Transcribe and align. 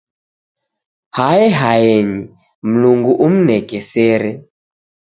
Hae 1.17 1.45
haenyi, 1.59 2.19
Mlungu 2.69 3.13
umneke 3.27 3.85
sere. 3.93 4.31